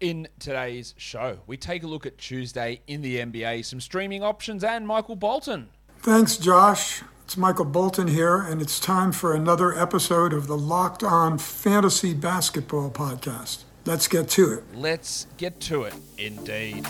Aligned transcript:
In 0.00 0.28
today's 0.38 0.94
show, 0.96 1.40
we 1.46 1.58
take 1.58 1.82
a 1.82 1.86
look 1.86 2.06
at 2.06 2.16
Tuesday 2.16 2.80
in 2.86 3.02
the 3.02 3.18
NBA, 3.18 3.66
some 3.66 3.82
streaming 3.82 4.22
options, 4.22 4.64
and 4.64 4.86
Michael 4.86 5.14
Bolton. 5.14 5.68
Thanks, 5.98 6.38
Josh. 6.38 7.02
It's 7.22 7.36
Michael 7.36 7.66
Bolton 7.66 8.08
here, 8.08 8.38
and 8.38 8.62
it's 8.62 8.80
time 8.80 9.12
for 9.12 9.34
another 9.34 9.78
episode 9.78 10.32
of 10.32 10.46
the 10.46 10.56
Locked 10.56 11.02
On 11.02 11.36
Fantasy 11.36 12.14
Basketball 12.14 12.90
Podcast. 12.90 13.64
Let's 13.84 14.08
get 14.08 14.30
to 14.30 14.54
it. 14.54 14.64
Let's 14.74 15.26
get 15.36 15.60
to 15.60 15.82
it, 15.82 15.92
indeed. 16.16 16.86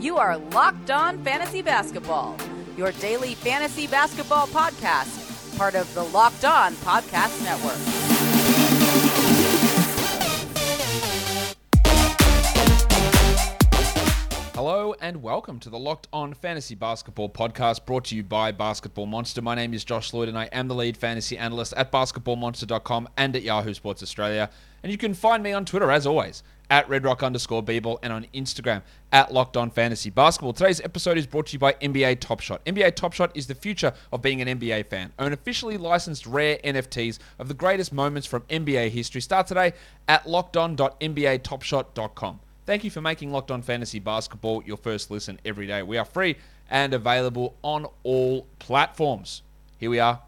You 0.00 0.18
are 0.18 0.38
Locked 0.38 0.92
On 0.92 1.20
Fantasy 1.24 1.62
Basketball, 1.62 2.36
your 2.76 2.92
daily 2.92 3.34
fantasy 3.34 3.88
basketball 3.88 4.46
podcast, 4.46 5.58
part 5.58 5.74
of 5.74 5.92
the 5.94 6.04
Locked 6.04 6.44
On 6.44 6.74
Podcast 6.74 7.42
Network. 7.42 9.55
Hello 14.68 14.96
and 15.00 15.22
welcome 15.22 15.60
to 15.60 15.70
the 15.70 15.78
Locked 15.78 16.08
On 16.12 16.34
Fantasy 16.34 16.74
Basketball 16.74 17.28
podcast 17.28 17.86
brought 17.86 18.06
to 18.06 18.16
you 18.16 18.24
by 18.24 18.50
Basketball 18.50 19.06
Monster. 19.06 19.40
My 19.40 19.54
name 19.54 19.72
is 19.72 19.84
Josh 19.84 20.12
Lloyd 20.12 20.28
and 20.28 20.36
I 20.36 20.46
am 20.46 20.66
the 20.66 20.74
lead 20.74 20.96
fantasy 20.96 21.38
analyst 21.38 21.72
at 21.76 21.92
basketballmonster.com 21.92 23.08
and 23.16 23.36
at 23.36 23.42
Yahoo 23.42 23.74
Sports 23.74 24.02
Australia. 24.02 24.50
And 24.82 24.90
you 24.90 24.98
can 24.98 25.14
find 25.14 25.44
me 25.44 25.52
on 25.52 25.66
Twitter 25.66 25.92
as 25.92 26.04
always 26.04 26.42
at 26.68 26.88
redrock 26.88 27.22
underscore 27.22 27.62
bball 27.62 28.00
and 28.02 28.12
on 28.12 28.26
Instagram 28.34 28.82
at 29.12 29.32
Locked 29.32 29.56
On 29.56 29.70
Fantasy 29.70 30.10
Basketball. 30.10 30.52
Today's 30.52 30.80
episode 30.80 31.16
is 31.16 31.28
brought 31.28 31.46
to 31.46 31.52
you 31.52 31.60
by 31.60 31.74
NBA 31.74 32.18
Top 32.18 32.40
Shot. 32.40 32.64
NBA 32.64 32.96
Top 32.96 33.12
Shot 33.12 33.30
is 33.36 33.46
the 33.46 33.54
future 33.54 33.92
of 34.12 34.20
being 34.20 34.42
an 34.42 34.58
NBA 34.58 34.86
fan. 34.86 35.12
Own 35.20 35.32
officially 35.32 35.76
licensed 35.76 36.26
rare 36.26 36.58
NFTs 36.64 37.20
of 37.38 37.46
the 37.46 37.54
greatest 37.54 37.92
moments 37.92 38.26
from 38.26 38.42
NBA 38.50 38.90
history. 38.90 39.20
Start 39.20 39.46
today 39.46 39.74
at 40.08 40.24
lockedon.nbatopshot.com. 40.24 42.40
Thank 42.66 42.82
you 42.82 42.90
for 42.90 43.00
making 43.00 43.30
Locked 43.30 43.52
On 43.52 43.62
Fantasy 43.62 44.00
Basketball 44.00 44.60
your 44.64 44.76
first 44.76 45.08
listen 45.08 45.38
every 45.44 45.68
day. 45.68 45.84
We 45.84 45.98
are 45.98 46.04
free 46.04 46.34
and 46.68 46.92
available 46.94 47.54
on 47.62 47.86
all 48.02 48.48
platforms. 48.58 49.42
Here 49.78 49.88
we 49.88 50.00
are, 50.00 50.20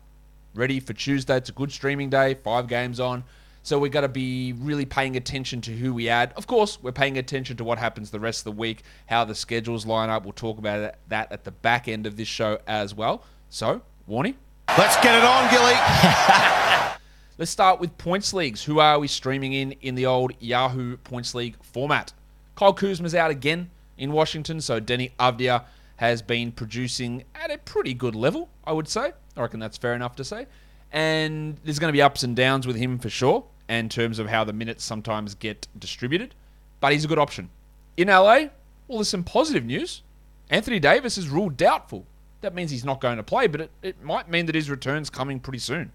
ready 0.55 0.79
for 0.79 0.93
Tuesday. 0.93 1.37
It's 1.37 1.49
a 1.49 1.53
good 1.53 1.73
streaming 1.73 2.11
day, 2.11 2.35
five 2.35 2.69
games 2.69 3.01
on. 3.01 3.25
So 3.65 3.81
we've 3.81 3.91
got 3.91 4.03
to 4.03 4.09
be 4.09 4.53
really 4.53 4.85
paying 4.85 5.17
attention 5.17 5.61
to 5.63 5.73
who 5.73 5.93
we 5.93 6.09
add. 6.09 6.33
Of 6.37 6.47
course, 6.47 6.81
we're 6.81 6.93
paying 6.93 7.19
attention 7.19 7.57
to 7.57 7.65
what 7.65 7.77
happens 7.77 8.13
the 8.13 8.21
rest 8.21 8.47
of 8.47 8.55
the 8.55 8.61
week, 8.61 8.85
how 9.07 9.25
the 9.25 9.35
schedules 9.35 9.85
line 9.85 10.09
up. 10.09 10.23
We'll 10.23 10.33
talk 10.33 10.59
about 10.59 10.95
that 11.09 11.33
at 11.33 11.43
the 11.43 11.51
back 11.51 11.89
end 11.89 12.07
of 12.07 12.17
this 12.17 12.29
show 12.29 12.61
as 12.69 12.95
well. 12.95 13.25
So, 13.51 13.83
warning. 14.07 14.37
Let's 14.79 14.95
get 15.03 15.17
it 15.17 15.25
on, 15.25 15.51
Gilly. 15.51 15.75
Let's 17.37 17.51
start 17.51 17.81
with 17.81 17.99
points 17.99 18.33
leagues. 18.33 18.63
Who 18.63 18.79
are 18.79 19.01
we 19.01 19.09
streaming 19.09 19.55
in 19.55 19.73
in 19.73 19.97
the 19.97 20.07
old 20.07 20.35
Yahoo 20.39 20.99
points 20.99 21.35
league 21.35 21.57
format? 21.65 22.13
Kyle 22.59 22.75
Kuzma's 22.75 23.15
out 23.15 23.31
again 23.31 23.71
in 23.97 24.11
Washington, 24.11 24.61
so 24.61 24.81
Deni 24.81 25.13
Avdija 25.21 25.65
has 25.95 26.23
been 26.23 26.51
producing 26.51 27.23
at 27.37 27.53
a 27.53 27.59
pretty 27.59 27.95
good 27.95 28.17
level, 28.17 28.49
I 28.65 28.73
would 28.73 28.89
say. 28.89 29.13
I 29.37 29.41
reckon 29.41 29.61
that's 29.61 29.79
fair 29.79 29.95
enough 29.95 30.17
to 30.17 30.25
say. 30.25 30.49
And 30.91 31.57
there's 31.63 31.79
going 31.79 31.93
to 31.93 31.97
be 31.97 32.03
ups 32.03 32.25
and 32.25 32.35
downs 32.35 32.67
with 32.67 32.75
him 32.75 32.99
for 32.99 33.11
sure, 33.11 33.45
in 33.69 33.89
terms 33.89 34.19
of 34.19 34.29
how 34.29 34.43
the 34.43 34.53
minutes 34.53 34.83
sometimes 34.83 35.37
get 35.37 35.69
distributed. 35.79 36.35
But 36.81 36.95
he's 36.95 37.05
a 37.05 37.09
good 37.09 37.21
option. 37.21 37.49
In 37.97 38.09
LA, 38.09 38.49
well, 38.89 38.99
there's 38.99 39.09
some 39.09 39.23
positive 39.23 39.65
news. 39.65 40.03
Anthony 40.51 40.81
Davis 40.81 41.17
is 41.17 41.29
ruled 41.29 41.57
doubtful. 41.57 42.07
That 42.41 42.57
means 42.57 42.73
he's 42.73 42.85
not 42.85 43.01
going 43.01 43.19
to 43.19 43.23
play, 43.23 43.47
but 43.47 43.61
it, 43.61 43.71
it 43.85 44.03
might 44.03 44.29
mean 44.29 44.47
that 44.47 44.57
his 44.57 44.69
return's 44.69 45.11
coming 45.11 45.39
pretty 45.39 45.61
soon, 45.61 45.93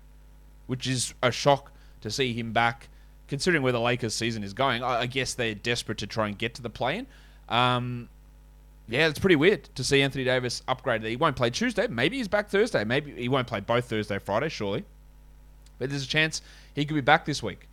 which 0.67 0.87
is 0.87 1.13
a 1.21 1.29
shock 1.29 1.73
to 1.99 2.09
see 2.09 2.31
him 2.31 2.53
back 2.53 2.87
considering 3.33 3.63
where 3.63 3.71
the 3.71 3.79
Lakers' 3.79 4.13
season 4.13 4.43
is 4.43 4.53
going, 4.53 4.83
I, 4.83 5.07
guess 5.07 5.33
they're 5.33 5.55
desperate 5.55 5.97
to 5.97 6.05
try 6.05 6.27
and 6.27 6.37
get 6.37 6.53
to 6.53 6.61
the 6.61 6.69
play-in. 6.69 7.07
Um, 7.49 8.07
yeah, 8.87 9.07
it's 9.07 9.17
pretty 9.17 9.37
weird 9.37 9.63
to 9.73 9.83
see 9.83 10.03
Anthony 10.03 10.23
Davis 10.23 10.61
upgraded. 10.67 11.07
He 11.07 11.15
won't 11.15 11.35
play 11.35 11.49
Tuesday. 11.49 11.87
Maybe 11.87 12.17
he's 12.17 12.27
back 12.27 12.47
Thursday. 12.47 12.83
Maybe 12.83 13.11
he 13.11 13.27
won't 13.27 13.47
play 13.47 13.59
both 13.59 13.85
Thursday, 13.85 14.19
Friday, 14.19 14.49
surely. 14.49 14.85
But 15.79 15.89
there's 15.89 16.03
a 16.03 16.07
chance 16.07 16.43
he 16.75 16.85
could 16.85 16.93
be 16.93 17.01
back 17.01 17.25
this 17.25 17.41
week. 17.41 17.67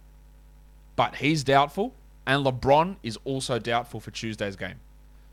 But 0.96 1.16
he's 1.16 1.44
doubtful, 1.44 1.92
and 2.26 2.42
LeBron 2.42 2.96
is 3.02 3.18
also 3.26 3.58
doubtful 3.58 4.00
for 4.00 4.10
Tuesday's 4.10 4.56
game. 4.56 4.76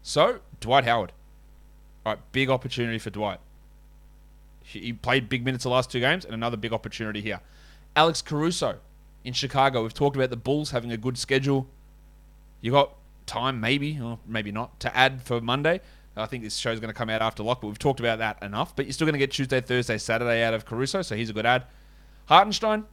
So, 0.02 0.42
Dwight 0.60 0.84
Howard. 0.84 1.14
All 2.06 2.16
right, 2.16 2.22
big 2.34 2.50
opportunity 2.50 3.00
for 3.00 3.12
Dwight. 3.12 3.40
He 4.62 4.92
played 4.92 5.30
big 5.30 5.46
minutes 5.46 5.64
the 5.64 5.70
last 5.70 5.90
two 5.90 6.02
games, 6.02 6.26
and 6.26 6.34
another 6.34 6.58
big 6.58 6.74
opportunity 6.74 7.22
here. 7.22 7.40
Alex 7.96 8.22
Caruso 8.22 8.80
in 9.24 9.34
Chicago. 9.34 9.84
We've 9.84 9.94
talked 9.94 10.16
about 10.16 10.30
the 10.30 10.38
Bulls 10.38 10.72
having 10.72 10.92
a 10.92 10.98
good 10.98 11.18
schedule. 11.18 11.68
You 12.62 12.72
got 12.72 12.94
time, 13.26 13.60
maybe, 13.60 14.00
or 14.02 14.20
maybe 14.26 14.52
not, 14.52 14.80
to 14.82 14.96
add 14.96 15.22
for 15.22 15.42
Monday. 15.42 15.82
I 16.16 16.26
think 16.26 16.44
this 16.44 16.56
show's 16.56 16.80
going 16.80 16.92
to 16.92 16.98
come 16.98 17.10
out 17.10 17.22
after 17.22 17.44
lock, 17.44 17.62
but 17.62 17.68
we've 17.68 17.78
talked 17.78 18.00
about 18.00 18.20
that 18.20 18.42
enough. 18.42 18.76
But 18.76 18.86
you're 18.86 18.94
still 18.94 19.06
going 19.06 19.14
to 19.14 19.20
get 19.20 19.32
Tuesday, 19.32 19.62
Thursday, 19.62 19.98
Saturday 19.98 20.44
out 20.44 20.54
of 20.54 20.66
Caruso, 20.66 21.04
so 21.04 21.16
he's 21.16 21.30
a 21.30 21.34
good 21.34 21.46
ad. 21.46 21.66
Hartenstein, 22.26 22.86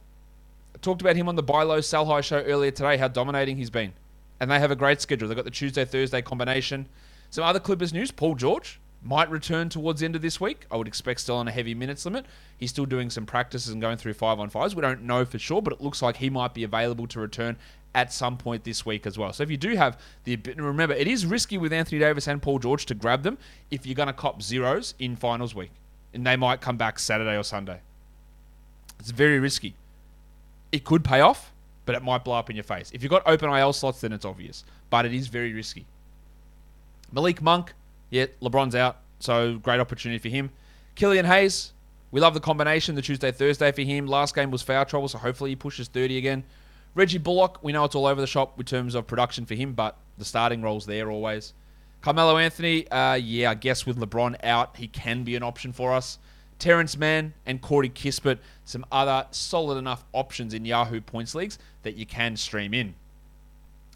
I 0.75 0.77
talked 0.77 1.01
about 1.01 1.15
him 1.15 1.27
on 1.27 1.35
the 1.35 1.43
Buy 1.43 1.63
Low 1.63 1.81
Sell 1.81 2.05
High 2.05 2.21
show 2.21 2.41
earlier 2.41 2.71
today, 2.71 2.97
how 2.97 3.07
dominating 3.07 3.57
he's 3.57 3.71
been. 3.71 3.93
And 4.39 4.51
they 4.51 4.59
have 4.59 4.69
a 4.69 4.75
great 4.75 5.01
schedule. 5.01 5.27
They've 5.27 5.35
got 5.35 5.45
the 5.45 5.51
Tuesday, 5.51 5.85
Thursday 5.85 6.21
combination. 6.21 6.87
Some 7.31 7.43
other 7.43 7.59
Clippers 7.59 7.93
news 7.93 8.11
Paul 8.11 8.35
George 8.35 8.79
might 9.05 9.29
return 9.29 9.69
towards 9.69 9.99
the 9.99 10.05
end 10.05 10.15
of 10.15 10.23
this 10.23 10.41
week. 10.41 10.65
I 10.71 10.77
would 10.77 10.87
expect 10.87 11.19
still 11.21 11.37
on 11.37 11.47
a 11.47 11.51
heavy 11.51 11.75
minutes 11.75 12.05
limit. 12.05 12.25
He's 12.57 12.71
still 12.71 12.87
doing 12.87 13.11
some 13.11 13.27
practices 13.27 13.71
and 13.71 13.79
going 13.79 13.97
through 13.97 14.15
five 14.15 14.39
on 14.39 14.49
fives. 14.49 14.75
We 14.75 14.81
don't 14.81 15.03
know 15.03 15.23
for 15.25 15.37
sure, 15.37 15.61
but 15.61 15.73
it 15.73 15.81
looks 15.81 16.01
like 16.01 16.17
he 16.17 16.29
might 16.31 16.55
be 16.55 16.63
available 16.63 17.05
to 17.07 17.19
return 17.19 17.55
at 17.93 18.11
some 18.11 18.35
point 18.35 18.63
this 18.63 18.83
week 18.83 19.05
as 19.05 19.17
well. 19.17 19.31
So 19.31 19.43
if 19.43 19.51
you 19.51 19.57
do 19.57 19.75
have 19.75 19.99
the 20.23 20.37
remember, 20.57 20.95
it 20.95 21.07
is 21.07 21.25
risky 21.25 21.57
with 21.59 21.71
Anthony 21.71 21.99
Davis 21.99 22.27
and 22.27 22.41
Paul 22.41 22.57
George 22.57 22.87
to 22.87 22.95
grab 22.95 23.21
them 23.21 23.37
if 23.69 23.85
you're 23.85 23.95
going 23.95 24.07
to 24.07 24.13
cop 24.13 24.41
zeros 24.41 24.95
in 24.97 25.15
finals 25.15 25.53
week, 25.53 25.71
and 26.13 26.25
they 26.25 26.35
might 26.35 26.59
come 26.59 26.75
back 26.75 26.97
Saturday 26.97 27.37
or 27.37 27.43
Sunday. 27.43 27.81
It's 28.99 29.11
very 29.11 29.39
risky. 29.39 29.75
It 30.71 30.83
could 30.83 31.03
pay 31.03 31.21
off, 31.21 31.53
but 31.85 31.93
it 31.93 32.01
might 32.01 32.25
blow 32.25 32.35
up 32.35 32.49
in 32.49 32.55
your 32.55 32.63
face. 32.63 32.89
If 32.91 33.03
you've 33.03 33.11
got 33.11 33.21
open 33.27 33.51
IL 33.51 33.71
slots, 33.71 34.01
then 34.01 34.11
it's 34.11 34.25
obvious, 34.25 34.65
but 34.89 35.05
it 35.05 35.13
is 35.13 35.27
very 35.27 35.53
risky. 35.53 35.85
Malik 37.11 37.41
Monk, 37.41 37.73
yeah, 38.15 38.27
LeBron's 38.41 38.75
out, 38.75 38.99
so 39.19 39.57
great 39.57 39.81
opportunity 39.81 40.19
for 40.19 40.29
him. 40.29 40.49
Killian 40.95 41.25
Hayes, 41.25 41.73
we 42.11 42.21
love 42.21 42.33
the 42.33 42.39
combination, 42.39 42.95
the 42.95 43.01
Tuesday 43.01 43.29
Thursday 43.29 43.73
for 43.73 43.81
him. 43.81 44.07
Last 44.07 44.33
game 44.33 44.51
was 44.51 44.61
foul 44.61 44.85
trouble, 44.85 45.09
so 45.09 45.17
hopefully 45.17 45.49
he 45.49 45.57
pushes 45.57 45.89
30 45.89 46.17
again. 46.17 46.45
Reggie 46.93 47.17
Bullock, 47.17 47.61
we 47.61 47.73
know 47.73 47.83
it's 47.83 47.93
all 47.93 48.05
over 48.05 48.21
the 48.21 48.27
shop 48.27 48.57
in 48.57 48.65
terms 48.65 48.95
of 48.95 49.05
production 49.05 49.45
for 49.45 49.53
him, 49.53 49.73
but 49.73 49.97
the 50.17 50.23
starting 50.23 50.61
role's 50.61 50.85
there 50.85 51.11
always. 51.11 51.53
Carmelo 52.01 52.37
Anthony, 52.37 52.89
uh, 52.89 53.15
yeah, 53.15 53.49
I 53.49 53.55
guess 53.55 53.85
with 53.85 53.97
LeBron 53.97 54.41
out, 54.45 54.77
he 54.77 54.87
can 54.87 55.25
be 55.25 55.35
an 55.35 55.43
option 55.43 55.73
for 55.73 55.91
us. 55.91 56.17
Terance 56.57 56.95
Mann 56.95 57.33
and 57.45 57.61
Corey 57.61 57.89
Kispert, 57.89 58.37
some 58.63 58.85
other 58.93 59.27
solid 59.31 59.77
enough 59.77 60.05
options 60.13 60.53
in 60.53 60.63
Yahoo 60.63 61.01
points 61.01 61.35
leagues 61.35 61.59
that 61.83 61.97
you 61.97 62.05
can 62.05 62.37
stream 62.37 62.73
in. 62.73 62.95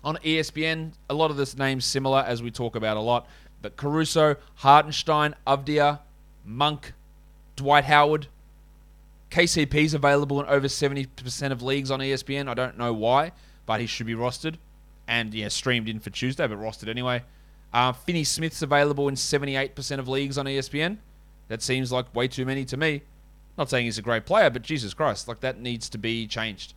On 0.03 0.15
ESPN, 0.17 0.91
a 1.09 1.13
lot 1.13 1.31
of 1.31 1.37
this 1.37 1.57
names 1.57 1.85
similar 1.85 2.23
as 2.27 2.41
we 2.41 2.51
talk 2.51 2.75
about 2.75 2.97
a 2.97 3.01
lot. 3.01 3.27
But 3.61 3.75
Caruso, 3.75 4.37
Hartenstein, 4.55 5.35
Avdija, 5.45 5.99
Monk, 6.45 6.93
Dwight 7.55 7.85
Howard, 7.85 8.27
KCP's 9.29 9.93
available 9.93 10.39
in 10.41 10.47
over 10.47 10.67
70% 10.67 11.51
of 11.51 11.61
leagues 11.61 11.91
on 11.91 11.99
ESPN. 11.99 12.47
I 12.47 12.53
don't 12.53 12.77
know 12.77 12.93
why, 12.93 13.31
but 13.65 13.79
he 13.79 13.85
should 13.85 14.07
be 14.07 14.15
rostered. 14.15 14.55
And, 15.07 15.33
yeah, 15.33 15.47
streamed 15.49 15.89
in 15.89 15.99
for 15.99 16.09
Tuesday, 16.09 16.47
but 16.47 16.57
rostered 16.57 16.87
anyway. 16.87 17.23
Uh, 17.73 17.91
Finney 17.91 18.23
Smith's 18.23 18.61
available 18.61 19.07
in 19.07 19.15
78% 19.15 19.99
of 19.99 20.07
leagues 20.07 20.37
on 20.37 20.45
ESPN. 20.45 20.97
That 21.47 21.61
seems 21.61 21.91
like 21.91 22.13
way 22.15 22.27
too 22.27 22.45
many 22.45 22.65
to 22.65 22.77
me. 22.77 23.01
Not 23.57 23.69
saying 23.69 23.85
he's 23.85 23.97
a 23.97 24.03
great 24.03 24.25
player, 24.25 24.49
but 24.49 24.61
Jesus 24.61 24.93
Christ, 24.93 25.27
like 25.27 25.41
that 25.41 25.59
needs 25.59 25.89
to 25.89 25.97
be 25.97 26.25
changed. 26.27 26.73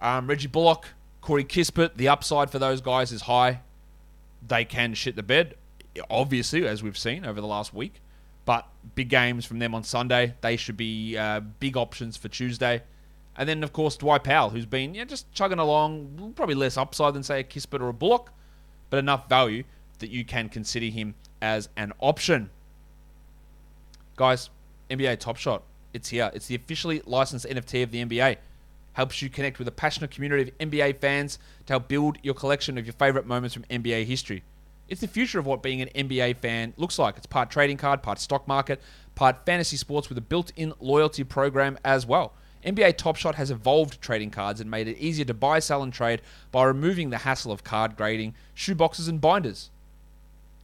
Um, 0.00 0.26
Reggie 0.26 0.48
Bullock, 0.48 0.88
Corey 1.20 1.44
Kispert, 1.44 1.96
the 1.96 2.08
upside 2.08 2.50
for 2.50 2.58
those 2.58 2.80
guys 2.80 3.12
is 3.12 3.22
high. 3.22 3.60
They 4.46 4.64
can 4.64 4.94
shit 4.94 5.16
the 5.16 5.22
bed 5.22 5.54
obviously, 6.10 6.66
as 6.66 6.82
we've 6.82 6.98
seen 6.98 7.24
over 7.24 7.40
the 7.40 7.46
last 7.46 7.74
week. 7.74 8.00
But 8.44 8.68
big 8.94 9.08
games 9.08 9.44
from 9.44 9.58
them 9.58 9.74
on 9.74 9.82
Sunday. 9.82 10.34
They 10.40 10.56
should 10.56 10.76
be 10.76 11.16
uh, 11.16 11.40
big 11.40 11.76
options 11.76 12.16
for 12.16 12.28
Tuesday. 12.28 12.82
And 13.36 13.48
then, 13.48 13.62
of 13.62 13.72
course, 13.72 13.96
Dwight 13.96 14.24
Powell, 14.24 14.50
who's 14.50 14.66
been 14.66 14.94
just 15.08 15.30
chugging 15.32 15.58
along, 15.58 16.32
probably 16.36 16.54
less 16.54 16.76
upside 16.76 17.14
than, 17.14 17.22
say, 17.22 17.40
a 17.40 17.44
Kispert 17.44 17.80
or 17.80 17.88
a 17.88 17.92
Bullock, 17.92 18.32
but 18.88 18.98
enough 18.98 19.28
value 19.28 19.64
that 19.98 20.10
you 20.10 20.24
can 20.24 20.48
consider 20.48 20.86
him 20.86 21.14
as 21.42 21.68
an 21.76 21.92
option. 22.00 22.50
Guys, 24.16 24.48
NBA 24.90 25.18
Top 25.18 25.36
Shot, 25.36 25.62
it's 25.92 26.08
here. 26.08 26.30
It's 26.32 26.46
the 26.46 26.54
officially 26.54 27.02
licensed 27.04 27.46
NFT 27.46 27.82
of 27.82 27.90
the 27.90 28.04
NBA. 28.04 28.36
Helps 28.94 29.20
you 29.20 29.28
connect 29.28 29.58
with 29.58 29.68
a 29.68 29.72
passionate 29.72 30.10
community 30.10 30.50
of 30.50 30.58
NBA 30.58 31.00
fans 31.00 31.38
to 31.66 31.74
help 31.74 31.88
build 31.88 32.18
your 32.22 32.34
collection 32.34 32.78
of 32.78 32.86
your 32.86 32.94
favorite 32.94 33.26
moments 33.26 33.54
from 33.54 33.64
NBA 33.64 34.06
history. 34.06 34.42
It's 34.88 35.00
the 35.00 35.08
future 35.08 35.40
of 35.40 35.46
what 35.46 35.62
being 35.62 35.82
an 35.82 35.88
NBA 35.94 36.36
fan 36.36 36.72
looks 36.76 36.98
like. 36.98 37.16
It's 37.16 37.26
part 37.26 37.50
trading 37.50 37.76
card, 37.76 38.02
part 38.02 38.20
stock 38.20 38.46
market, 38.46 38.80
part 39.16 39.44
fantasy 39.44 39.76
sports 39.76 40.08
with 40.08 40.16
a 40.16 40.22
built 40.22 40.52
in 40.54 40.74
loyalty 40.78 41.24
program 41.24 41.76
as 41.84 42.06
well. 42.06 42.34
NBA 42.64 42.96
Top 42.96 43.16
Shot 43.16 43.34
has 43.34 43.50
evolved 43.50 44.00
trading 44.00 44.30
cards 44.30 44.60
and 44.60 44.70
made 44.70 44.88
it 44.88 44.98
easier 44.98 45.24
to 45.24 45.34
buy, 45.34 45.58
sell, 45.58 45.82
and 45.82 45.92
trade 45.92 46.22
by 46.50 46.64
removing 46.64 47.10
the 47.10 47.18
hassle 47.18 47.52
of 47.52 47.64
card 47.64 47.96
grading, 47.96 48.34
shoeboxes, 48.56 49.08
and 49.08 49.20
binders. 49.20 49.70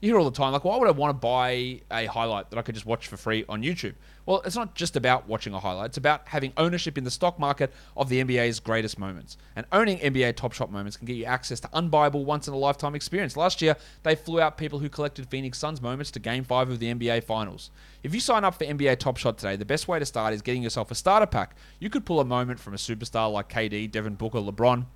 You 0.02 0.08
hear 0.08 0.18
all 0.18 0.28
the 0.28 0.36
time, 0.36 0.52
like, 0.52 0.64
why 0.64 0.76
would 0.76 0.88
I 0.88 0.90
want 0.90 1.10
to 1.10 1.20
buy 1.20 1.80
a 1.88 2.06
highlight 2.06 2.50
that 2.50 2.58
I 2.58 2.62
could 2.62 2.74
just 2.74 2.84
watch 2.84 3.06
for 3.06 3.16
free 3.16 3.44
on 3.48 3.62
YouTube? 3.62 3.94
Well, 4.26 4.42
it's 4.44 4.56
not 4.56 4.74
just 4.74 4.96
about 4.96 5.28
watching 5.28 5.54
a 5.54 5.60
highlight, 5.60 5.90
it's 5.90 5.96
about 5.96 6.26
having 6.26 6.52
ownership 6.56 6.98
in 6.98 7.04
the 7.04 7.10
stock 7.10 7.38
market 7.38 7.72
of 7.96 8.08
the 8.08 8.20
NBA's 8.20 8.58
greatest 8.58 8.98
moments. 8.98 9.36
And 9.54 9.64
owning 9.70 10.00
NBA 10.00 10.34
Top 10.34 10.54
Shot 10.54 10.72
moments 10.72 10.96
can 10.96 11.06
get 11.06 11.14
you 11.14 11.24
access 11.24 11.60
to 11.60 11.68
unbuyable, 11.68 12.24
once 12.24 12.48
in 12.48 12.54
a 12.54 12.56
lifetime 12.56 12.96
experience. 12.96 13.36
Last 13.36 13.62
year, 13.62 13.76
they 14.02 14.16
flew 14.16 14.40
out 14.40 14.58
people 14.58 14.80
who 14.80 14.88
collected 14.88 15.30
Phoenix 15.30 15.56
Suns 15.56 15.80
moments 15.80 16.10
to 16.10 16.18
Game 16.18 16.42
5 16.42 16.70
of 16.70 16.80
the 16.80 16.92
NBA 16.92 17.22
Finals. 17.22 17.70
If 18.02 18.12
you 18.12 18.18
sign 18.18 18.42
up 18.42 18.56
for 18.56 18.64
NBA 18.64 18.98
Top 18.98 19.18
Shot 19.18 19.38
today, 19.38 19.54
the 19.54 19.64
best 19.64 19.86
way 19.86 20.00
to 20.00 20.04
start 20.04 20.34
is 20.34 20.42
getting 20.42 20.64
yourself 20.64 20.90
a 20.90 20.96
starter 20.96 21.26
pack. 21.26 21.54
You 21.78 21.90
could 21.90 22.04
pull 22.04 22.18
a 22.18 22.24
moment 22.24 22.58
from 22.58 22.74
a 22.74 22.76
superstar 22.76 23.32
like 23.32 23.48
KD, 23.48 23.88
Devin 23.88 24.16
Booker, 24.16 24.40
LeBron, 24.40 24.86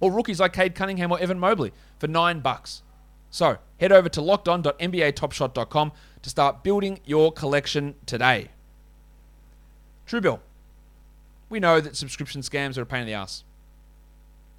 or 0.00 0.10
rookies 0.10 0.40
like 0.40 0.54
Cade 0.54 0.74
Cunningham 0.74 1.12
or 1.12 1.18
Evan 1.18 1.38
Mobley 1.38 1.72
for 1.98 2.08
nine 2.08 2.40
bucks. 2.40 2.80
So 3.30 3.58
head 3.78 3.92
over 3.92 4.08
to 4.08 4.20
lockedon.nbatopshot.com 4.20 5.92
to 6.22 6.30
start 6.30 6.62
building 6.62 7.00
your 7.04 7.32
collection 7.32 7.94
today. 8.06 8.48
Truebill. 10.06 10.40
We 11.48 11.60
know 11.60 11.80
that 11.80 11.96
subscription 11.96 12.42
scams 12.42 12.76
are 12.76 12.82
a 12.82 12.86
pain 12.86 13.02
in 13.02 13.06
the 13.06 13.14
ass. 13.14 13.44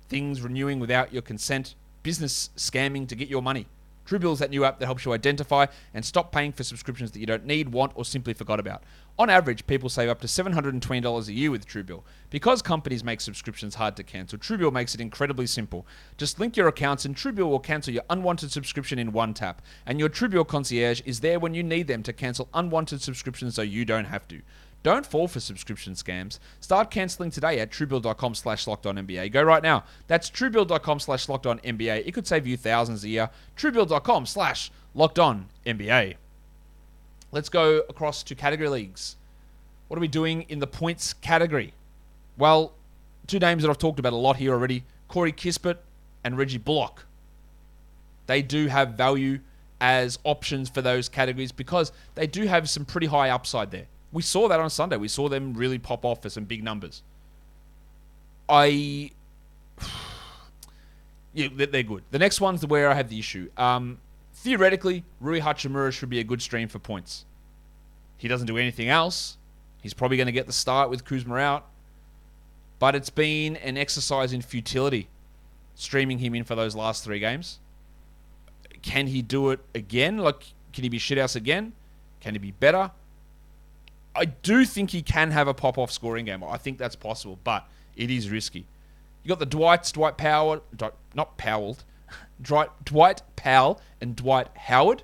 Things 0.10 0.42
renewing 0.42 0.80
without 0.80 1.14
your 1.14 1.22
consent, 1.22 1.76
business 2.04 2.50
scamming 2.58 3.08
to 3.08 3.16
get 3.16 3.28
your 3.30 3.42
money. 3.42 3.68
Truebill 4.12 4.34
is 4.34 4.40
that 4.40 4.50
new 4.50 4.66
app 4.66 4.80
that 4.80 4.88
helps 4.88 5.06
you 5.06 5.14
identify 5.14 5.68
and 5.94 6.04
stop 6.04 6.34
paying 6.34 6.52
for 6.52 6.64
subscriptions 6.64 7.12
that 7.12 7.20
you 7.20 7.26
don't 7.26 7.46
need, 7.46 7.70
want, 7.70 7.94
or 7.96 8.04
simply 8.04 8.34
forgot 8.34 8.60
about. 8.60 8.84
On 9.18 9.30
average, 9.30 9.66
people 9.68 9.88
save 9.88 10.10
up 10.10 10.20
to 10.20 10.28
$720 10.28 11.28
a 11.28 11.34
year 11.34 11.50
with 11.50 11.66
Truebill. 11.66 12.04
Because 12.30 12.62
companies 12.62 13.06
make 13.06 13.22
subscriptions 13.22 13.76
hard 13.76 13.96
to 13.96 14.04
cancel, 14.04 14.38
Truebill 14.38 14.74
makes 14.74 14.94
it 14.94 15.00
incredibly 15.00 15.48
simple. 15.48 15.88
Just 16.18 16.42
link 16.42 16.58
your 16.58 16.68
accounts 16.68 17.06
and 17.06 17.16
Truebill 17.16 17.50
will 17.50 17.60
cancel 17.60 17.94
your 17.94 18.04
unwanted 18.10 18.52
subscription 18.52 19.00
in 19.00 19.14
one 19.14 19.34
tap. 19.34 19.62
And 19.86 19.98
your 19.98 20.10
Truebill 20.10 20.48
concierge 20.48 21.02
is 21.06 21.22
there 21.22 21.40
when 21.40 21.54
you 21.54 21.64
need 21.64 21.88
them 21.88 22.04
to 22.04 22.12
cancel 22.12 22.50
unwanted 22.54 23.02
subscriptions 23.02 23.56
so 23.56 23.62
you 23.62 23.86
don't 23.86 24.06
have 24.06 24.28
to. 24.28 24.42
Don't 24.84 25.06
fall 25.06 25.28
for 25.28 25.40
subscription 25.40 25.94
scams. 25.94 26.40
Start 26.60 26.90
cancelling 26.90 27.30
today 27.30 27.60
at 27.60 27.72
truebill.com 27.72 28.34
slash 28.36 28.66
NBA. 28.66 29.32
Go 29.32 29.44
right 29.44 29.62
now. 29.62 29.84
That's 30.08 30.30
truebill.com 30.32 31.00
slash 31.00 31.28
NBA. 31.28 32.08
It 32.08 32.14
could 32.14 32.26
save 32.26 32.48
you 32.48 32.58
thousands 32.58 33.04
a 33.04 33.10
year. 33.10 33.30
truebill.com 33.56 34.26
slash 34.26 34.72
locked 34.96 35.20
on 35.20 35.48
NBA. 35.66 36.16
Let's 37.32 37.50
go 37.50 37.84
across 37.90 38.24
to 38.24 38.36
category 38.36 38.70
leagues. 38.70 39.18
What 39.88 39.98
are 39.98 40.02
we 40.02 40.08
doing 40.08 40.44
in 40.44 40.60
the 40.60 40.68
points 40.68 41.14
category? 41.14 41.74
Well, 42.38 42.74
two 43.28 43.40
names 43.40 43.64
that 43.64 43.70
I've 43.70 43.78
talked 43.78 44.00
about 44.00 44.14
a 44.14 44.18
lot 44.18 44.38
here 44.38 44.54
already 44.54 44.84
Corey 45.08 45.32
Kispert 45.32 45.78
and 46.24 46.38
Reggie 46.38 46.58
Bullock. 46.58 47.06
They 48.26 48.42
do 48.42 48.68
have 48.68 48.94
value 48.94 49.40
as 49.80 50.18
options 50.24 50.70
for 50.70 50.82
those 50.82 51.10
categories 51.10 51.52
because 51.52 51.92
they 52.16 52.28
do 52.28 52.46
have 52.48 52.70
some 52.70 52.86
pretty 52.86 53.08
high 53.08 53.30
upside 53.30 53.72
there. 53.72 53.88
We 54.12 54.22
saw 54.22 54.48
that 54.48 54.60
on 54.60 54.70
Sunday. 54.70 54.98
We 54.98 55.08
saw 55.08 55.30
them 55.30 55.54
really 55.54 55.80
pop 55.80 56.04
off 56.06 56.22
for 56.22 56.30
some 56.30 56.46
big 56.46 56.64
numbers. 56.64 57.04
I. 58.50 59.12
Yeah, 61.34 61.48
they're 61.56 61.82
good. 61.82 62.04
The 62.12 62.20
next 62.20 62.42
one's 62.42 62.66
where 62.66 62.90
I 62.90 62.94
have 62.94 63.08
the 63.08 63.18
issue. 63.18 63.50
Um, 63.56 64.00
theoretically, 64.34 65.06
Rui 65.22 65.40
Hachimura 65.40 65.94
should 65.94 66.10
be 66.10 66.20
a 66.20 66.26
good 66.26 66.42
stream 66.42 66.68
for 66.68 66.78
points. 66.78 67.24
He 68.18 68.28
doesn't 68.28 68.48
do 68.48 68.58
anything 68.58 68.90
else. 68.90 69.38
He's 69.82 69.94
probably 69.94 70.18
going 70.18 70.26
to 70.26 70.34
get 70.34 70.46
the 70.46 70.52
start 70.52 70.90
with 70.90 71.06
Kuzma 71.06 71.38
out. 71.38 71.68
But 72.80 72.96
it's 72.96 73.10
been 73.10 73.56
an 73.56 73.78
exercise 73.78 74.34
in 74.34 74.42
futility 74.42 75.08
streaming 75.76 76.20
him 76.20 76.36
in 76.36 76.44
for 76.44 76.56
those 76.56 76.76
last 76.76 77.04
three 77.04 77.20
games. 77.20 77.60
Can 78.82 79.08
he 79.08 79.22
do 79.22 79.52
it 79.52 79.60
again? 79.74 80.18
Like, 80.18 80.54
can 80.74 80.84
he 80.84 80.90
be 80.90 81.00
shithouse 81.00 81.36
again? 81.36 81.74
Can 82.20 82.34
he 82.34 82.40
be 82.40 82.52
better? 82.52 82.92
I 84.16 84.26
do 84.26 84.66
think 84.66 84.92
he 84.92 85.02
can 85.02 85.32
have 85.32 85.48
a 85.48 85.54
pop 85.54 85.78
off 85.78 85.92
scoring 85.92 86.26
game. 86.26 86.44
I 86.44 86.58
think 86.58 86.78
that's 86.78 86.96
possible, 86.96 87.40
but 87.44 87.68
it 87.96 88.12
is 88.12 88.30
risky. 88.30 88.66
You 89.24 89.30
got 89.30 89.40
the 89.40 89.46
Dwights, 89.46 89.92
Dwight 89.92 90.18
Powell, 90.18 90.64
not 91.14 91.38
Powell, 91.38 91.78
Dwight, 92.42 92.70
Dwight 92.84 93.22
Powell 93.36 93.80
and 94.02 94.16
Dwight 94.16 94.48
Howard, 94.56 95.04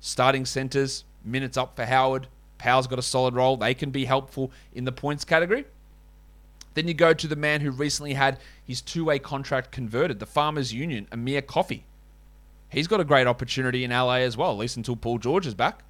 starting 0.00 0.44
centers, 0.44 1.04
minutes 1.24 1.56
up 1.56 1.74
for 1.76 1.84
Howard. 1.84 2.28
Powell's 2.58 2.86
got 2.86 2.98
a 2.98 3.02
solid 3.02 3.34
role. 3.34 3.56
They 3.56 3.74
can 3.74 3.90
be 3.90 4.04
helpful 4.04 4.52
in 4.74 4.84
the 4.84 4.92
points 4.92 5.24
category. 5.24 5.64
Then 6.74 6.86
you 6.86 6.94
go 6.94 7.14
to 7.14 7.26
the 7.26 7.36
man 7.36 7.60
who 7.60 7.70
recently 7.70 8.14
had 8.14 8.38
his 8.64 8.80
two 8.80 9.06
way 9.06 9.18
contract 9.18 9.72
converted, 9.72 10.20
the 10.20 10.26
Farmers 10.26 10.72
Union, 10.72 11.08
Amir 11.10 11.42
Coffey. 11.42 11.84
He's 12.68 12.86
got 12.86 13.00
a 13.00 13.04
great 13.04 13.26
opportunity 13.26 13.82
in 13.82 13.90
LA 13.90 14.16
as 14.16 14.36
well, 14.36 14.52
at 14.52 14.58
least 14.58 14.76
until 14.76 14.94
Paul 14.94 15.18
George 15.18 15.46
is 15.46 15.54
back. 15.54 15.82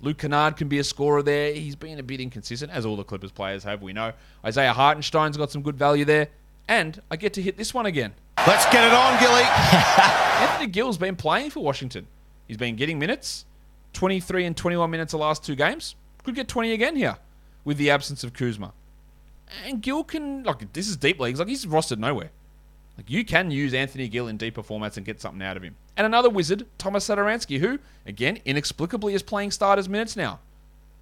Luke 0.00 0.18
Kennard 0.18 0.56
can 0.56 0.68
be 0.68 0.78
a 0.78 0.84
scorer 0.84 1.22
there. 1.22 1.52
He's 1.52 1.74
been 1.74 1.98
a 1.98 2.02
bit 2.02 2.20
inconsistent, 2.20 2.70
as 2.70 2.86
all 2.86 2.96
the 2.96 3.04
Clippers 3.04 3.32
players 3.32 3.64
have, 3.64 3.82
we 3.82 3.92
know. 3.92 4.12
Isaiah 4.44 4.72
Hartenstein's 4.72 5.36
got 5.36 5.50
some 5.50 5.62
good 5.62 5.76
value 5.76 6.04
there. 6.04 6.28
And 6.68 7.00
I 7.10 7.16
get 7.16 7.32
to 7.34 7.42
hit 7.42 7.56
this 7.56 7.72
one 7.72 7.86
again. 7.86 8.12
Let's 8.46 8.66
get 8.66 8.84
it 8.84 8.92
on, 8.92 9.18
Gilly. 9.18 9.42
Anthony 9.42 10.66
Gill's 10.68 10.98
been 10.98 11.16
playing 11.16 11.50
for 11.50 11.60
Washington. 11.60 12.06
He's 12.46 12.58
been 12.58 12.76
getting 12.76 12.98
minutes. 12.98 13.46
23 13.94 14.44
and 14.44 14.56
21 14.56 14.90
minutes 14.90 15.12
the 15.12 15.18
last 15.18 15.42
two 15.42 15.56
games. 15.56 15.96
Could 16.22 16.34
get 16.34 16.46
20 16.46 16.72
again 16.72 16.94
here 16.94 17.16
with 17.64 17.78
the 17.78 17.90
absence 17.90 18.22
of 18.22 18.34
Kuzma. 18.34 18.72
And 19.64 19.80
Gill 19.80 20.04
can, 20.04 20.44
like, 20.44 20.72
this 20.74 20.88
is 20.88 20.96
deep 20.96 21.18
leagues. 21.18 21.38
Like, 21.38 21.48
he's 21.48 21.64
rostered 21.64 21.98
nowhere. 21.98 22.30
Like 22.98 23.08
you 23.08 23.24
can 23.24 23.50
use 23.52 23.72
Anthony 23.72 24.08
Gill 24.08 24.26
in 24.26 24.36
deeper 24.36 24.62
formats 24.62 24.96
and 24.96 25.06
get 25.06 25.20
something 25.20 25.40
out 25.40 25.56
of 25.56 25.62
him. 25.62 25.76
And 25.96 26.04
another 26.04 26.28
wizard, 26.28 26.66
Thomas 26.78 27.08
Satoransky, 27.08 27.60
who, 27.60 27.78
again, 28.04 28.40
inexplicably 28.44 29.14
is 29.14 29.22
playing 29.22 29.52
starters 29.52 29.88
minutes 29.88 30.16
now. 30.16 30.40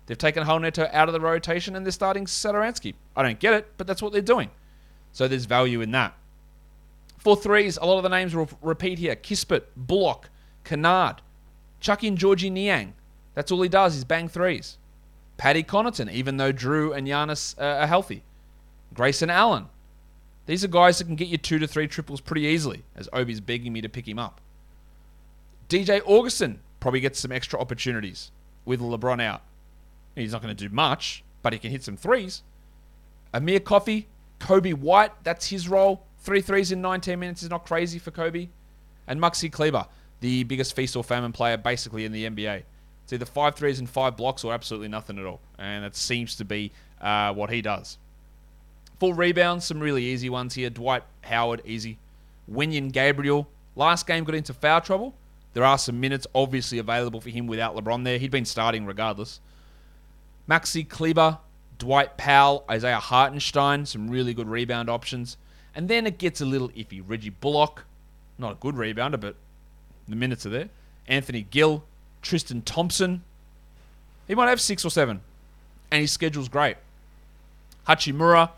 They've 0.04 0.16
taken 0.16 0.46
Neto 0.46 0.88
out 0.92 1.08
of 1.08 1.14
the 1.14 1.20
rotation 1.20 1.74
and 1.74 1.84
they're 1.84 1.90
starting 1.90 2.26
Satoransky. 2.26 2.94
I 3.16 3.22
don't 3.22 3.40
get 3.40 3.54
it, 3.54 3.72
but 3.78 3.86
that's 3.86 4.02
what 4.02 4.12
they're 4.12 4.20
doing. 4.20 4.50
So 5.12 5.26
there's 5.26 5.46
value 5.46 5.80
in 5.80 5.90
that. 5.92 6.14
For 7.18 7.34
threes, 7.34 7.78
a 7.78 7.86
lot 7.86 7.96
of 7.96 8.02
the 8.02 8.10
names 8.10 8.36
will 8.36 8.48
repeat 8.60 8.98
here. 8.98 9.16
Kispert, 9.16 9.62
Bullock, 9.74 10.28
Kennard, 10.64 11.22
chuck 11.80 12.04
in 12.04 12.16
Georgie 12.16 12.50
Niang. 12.50 12.92
That's 13.34 13.50
all 13.50 13.62
he 13.62 13.68
does 13.68 13.96
is 13.96 14.04
bang 14.04 14.28
threes. 14.28 14.76
Paddy 15.38 15.64
Connaughton, 15.64 16.12
even 16.12 16.36
though 16.36 16.52
Jrue 16.52 16.96
and 16.96 17.06
Giannis 17.06 17.58
uh, 17.58 17.80
are 17.80 17.86
healthy. 17.86 18.22
Grayson 18.94 19.30
Allen, 19.30 19.66
these 20.46 20.64
are 20.64 20.68
guys 20.68 20.98
that 20.98 21.04
can 21.04 21.16
get 21.16 21.28
you 21.28 21.38
two 21.38 21.58
to 21.58 21.66
three 21.66 21.88
triples 21.88 22.20
pretty 22.20 22.42
easily, 22.42 22.84
as 22.94 23.08
Obi's 23.12 23.40
begging 23.40 23.72
me 23.72 23.80
to 23.80 23.88
pick 23.88 24.08
him 24.08 24.18
up. 24.18 24.40
DJ 25.68 26.00
Augustin 26.06 26.60
probably 26.78 27.00
gets 27.00 27.18
some 27.18 27.32
extra 27.32 27.60
opportunities 27.60 28.30
with 28.64 28.80
LeBron 28.80 29.20
out. 29.20 29.42
He's 30.14 30.32
not 30.32 30.42
going 30.42 30.54
to 30.54 30.68
do 30.68 30.72
much, 30.72 31.24
but 31.42 31.52
he 31.52 31.58
can 31.58 31.70
hit 31.72 31.82
some 31.82 31.96
threes. 31.96 32.42
Amir 33.34 33.60
Coffey, 33.60 34.06
Coby 34.40 34.72
White, 34.72 35.12
that's 35.24 35.48
his 35.48 35.68
role. 35.68 36.04
Three 36.20 36.40
threes 36.40 36.72
in 36.72 36.80
19 36.80 37.18
minutes 37.18 37.42
is 37.42 37.50
not 37.50 37.66
crazy 37.66 37.98
for 37.98 38.12
Coby. 38.12 38.48
And 39.06 39.20
Maxi 39.20 39.50
Kleber, 39.50 39.86
the 40.20 40.44
biggest 40.44 40.74
feast 40.74 40.96
or 40.96 41.04
famine 41.04 41.32
player 41.32 41.56
basically 41.56 42.04
in 42.04 42.12
the 42.12 42.24
NBA. 42.28 42.62
It's 43.04 43.12
either 43.12 43.24
five 43.24 43.54
threes 43.54 43.78
and 43.78 43.88
five 43.88 44.16
blocks 44.16 44.42
or 44.42 44.52
absolutely 44.52 44.88
nothing 44.88 45.18
at 45.18 45.26
all. 45.26 45.40
And 45.58 45.84
that 45.84 45.94
seems 45.94 46.36
to 46.36 46.44
be 46.44 46.72
uh, 47.00 47.32
what 47.34 47.50
he 47.50 47.62
does. 47.62 47.98
Full 48.98 49.14
rebounds, 49.14 49.64
some 49.64 49.80
really 49.80 50.04
easy 50.04 50.30
ones 50.30 50.54
here. 50.54 50.70
Dwight 50.70 51.02
Howard, 51.22 51.62
easy. 51.64 51.98
Wenyen 52.50 52.92
Gabriel, 52.92 53.48
last 53.74 54.06
game 54.06 54.24
got 54.24 54.34
into 54.34 54.54
foul 54.54 54.80
trouble. 54.80 55.14
There 55.52 55.64
are 55.64 55.78
some 55.78 56.00
minutes 56.00 56.26
obviously 56.34 56.78
available 56.78 57.20
for 57.20 57.30
him 57.30 57.46
without 57.46 57.74
LeBron 57.74 58.04
there. 58.04 58.18
He'd 58.18 58.30
been 58.30 58.44
starting 58.44 58.86
regardless. 58.86 59.40
Maxi 60.48 60.88
Kleber, 60.88 61.38
Dwight 61.78 62.16
Powell, 62.16 62.64
Isaiah 62.70 63.00
Hartenstein, 63.00 63.86
some 63.86 64.08
really 64.10 64.32
good 64.34 64.48
rebound 64.48 64.88
options. 64.88 65.36
And 65.74 65.88
then 65.88 66.06
it 66.06 66.18
gets 66.18 66.40
a 66.40 66.46
little 66.46 66.68
iffy. 66.70 67.02
Reggie 67.04 67.30
Bullock, 67.30 67.84
not 68.38 68.52
a 68.52 68.54
good 68.56 68.76
rebounder, 68.76 69.20
but 69.20 69.36
the 70.08 70.16
minutes 70.16 70.46
are 70.46 70.50
there. 70.50 70.68
Anthony 71.08 71.42
Gill, 71.50 71.84
Tristan 72.22 72.62
Thompson. 72.62 73.22
He 74.26 74.34
might 74.34 74.48
have 74.48 74.60
six 74.60 74.84
or 74.84 74.90
seven. 74.90 75.20
And 75.90 76.00
his 76.00 76.12
schedule's 76.12 76.48
great. 76.48 76.76
Hachimura, 77.86 78.50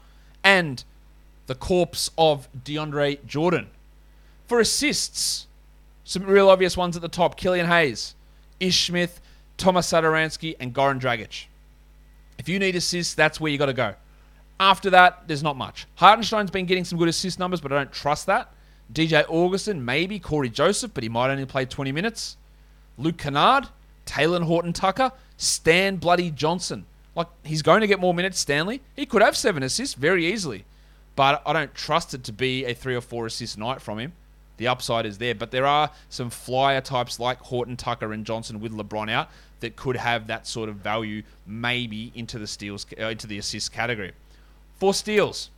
and 0.48 0.82
the 1.46 1.54
corpse 1.54 2.10
of 2.16 2.48
DeAndre 2.64 3.22
Jordan. 3.26 3.66
For 4.46 4.60
assists, 4.60 5.46
some 6.04 6.24
real 6.24 6.48
obvious 6.48 6.74
ones 6.74 6.96
at 6.96 7.02
the 7.02 7.08
top 7.08 7.36
Killian 7.36 7.66
Hayes, 7.66 8.14
Ish 8.58 8.86
Smith, 8.86 9.20
Thomas 9.58 9.92
Satoransky, 9.92 10.56
and 10.58 10.74
Goran 10.74 10.98
Dragic. 10.98 11.44
If 12.38 12.48
you 12.48 12.58
need 12.58 12.76
assists, 12.76 13.12
that's 13.12 13.38
where 13.38 13.52
you 13.52 13.58
got 13.58 13.66
to 13.66 13.74
go. 13.74 13.94
After 14.58 14.88
that, 14.88 15.24
there's 15.26 15.42
not 15.42 15.58
much. 15.58 15.86
Hartenstein's 15.96 16.50
been 16.50 16.64
getting 16.64 16.84
some 16.84 16.98
good 16.98 17.08
assist 17.08 17.38
numbers, 17.38 17.60
but 17.60 17.70
I 17.70 17.76
don't 17.76 17.92
trust 17.92 18.24
that. 18.24 18.50
DJ 18.90 19.28
Augustin, 19.28 19.84
maybe. 19.84 20.18
Cory 20.18 20.48
Joseph, 20.48 20.94
but 20.94 21.02
he 21.02 21.10
might 21.10 21.30
only 21.30 21.44
play 21.44 21.66
20 21.66 21.92
minutes. 21.92 22.38
Luke 22.96 23.18
Kennard, 23.18 23.68
Talen 24.06 24.44
Horton 24.44 24.72
Tucker, 24.72 25.12
Stan 25.36 25.96
Bloody 25.96 26.30
Johnson. 26.30 26.86
Like 27.14 27.28
he's 27.44 27.62
going 27.62 27.80
to 27.80 27.86
get 27.86 28.00
more 28.00 28.14
minutes, 28.14 28.38
Stanley. 28.38 28.80
He 28.94 29.06
could 29.06 29.22
have 29.22 29.36
seven 29.36 29.62
assists 29.62 29.94
very 29.94 30.26
easily, 30.26 30.64
but 31.16 31.42
I 31.44 31.52
don't 31.52 31.74
trust 31.74 32.14
it 32.14 32.24
to 32.24 32.32
be 32.32 32.64
a 32.64 32.74
three 32.74 32.94
or 32.94 33.00
four 33.00 33.26
assist 33.26 33.58
night 33.58 33.80
from 33.82 33.98
him. 33.98 34.12
The 34.58 34.66
upside 34.66 35.06
is 35.06 35.18
there, 35.18 35.34
but 35.34 35.52
there 35.52 35.66
are 35.66 35.90
some 36.08 36.30
flyer 36.30 36.80
types 36.80 37.20
like 37.20 37.38
Horton, 37.38 37.76
Tucker, 37.76 38.12
and 38.12 38.26
Johnson 38.26 38.60
with 38.60 38.72
LeBron 38.72 39.10
out 39.10 39.30
that 39.60 39.76
could 39.76 39.96
have 39.96 40.26
that 40.26 40.46
sort 40.46 40.68
of 40.68 40.76
value, 40.76 41.22
maybe 41.46 42.12
into 42.14 42.38
the 42.38 42.46
steals, 42.46 42.86
uh, 43.00 43.06
into 43.06 43.26
the 43.26 43.38
assist 43.38 43.72
category. 43.72 44.12
For 44.78 44.92
steals, 44.92 45.50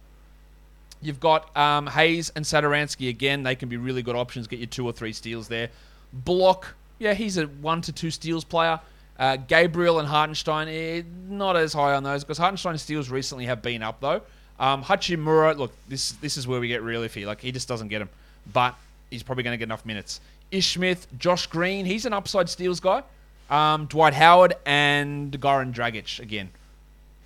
you've 1.02 1.21
got 1.21 1.54
um, 1.57 1.87
Hayes 1.88 2.30
and 2.37 2.45
Satoransky 2.45 3.09
again. 3.09 3.42
They 3.42 3.54
can 3.54 3.69
be 3.69 3.76
really 3.76 4.02
good 4.02 4.16
options. 4.16 4.47
Get 4.47 4.61
you 4.61 4.66
two 4.66 4.87
or 4.87 4.92
three 4.92 5.12
steals 5.12 5.49
there. 5.49 5.71
Block, 6.12 6.75
yeah, 6.99 7.14
he's 7.14 7.38
a 7.38 7.45
one 7.45 7.80
to 7.83 7.92
two 7.92 8.11
steals 8.11 8.45
player. 8.45 8.80
Uh, 9.21 9.37
Gabriel 9.37 9.99
and 9.99 10.09
Hartenstein, 10.09 10.67
eh, 10.69 11.03
not 11.29 11.55
as 11.55 11.75
high 11.75 11.93
on 11.93 12.03
those 12.03 12.25
because 12.25 12.39
Hartenstein 12.39 12.79
steals 12.79 13.11
recently 13.11 13.45
have 13.45 13.61
been 13.61 13.83
up 13.83 14.00
though. 14.00 14.23
Um, 14.59 14.83
Hachimura, 14.83 15.59
look, 15.59 15.73
this 15.89 16.12
this 16.12 16.39
is 16.39 16.49
where 16.49 16.59
we 16.59 16.69
get 16.69 16.83
really 16.83 17.07
iffy. 17.07 17.27
Like 17.27 17.43
he 17.43 17.53
just 17.53 17.69
doesn't 17.69 17.89
get 17.89 17.99
them, 17.99 18.09
but 18.50 18.75
he's 19.11 19.23
probably 19.23 19.45
going 19.45 19.53
to 19.53 19.59
get 19.59 19.65
enough 19.65 19.85
minutes. 19.85 20.23
Ish 20.50 20.73
Smith, 20.73 21.07
Josh 21.19 21.47
Green, 21.49 21.85
he's 21.85 22.07
an 22.07 22.15
upside 22.15 22.49
steals 22.49 22.81
guy. 22.81 23.03
Um, 23.50 23.85
Dwight 23.87 24.15
Howard 24.15 24.55
and 24.65 25.39
Goran 25.39 25.75
Dragic 25.75 26.19
again, 26.19 26.49